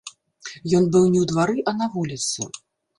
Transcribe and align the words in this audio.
Ён 0.77 0.83
быў 0.95 1.05
не 1.13 1.19
ў 1.23 1.25
двары, 1.35 1.57
а 1.69 1.77
на 1.85 1.93
вуліцы. 1.95 2.53